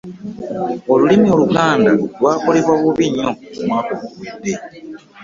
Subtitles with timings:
[0.93, 3.29] Olulimi Oluganda lwakolebwa bubi nnyo
[3.61, 4.53] omwaka oguwedde.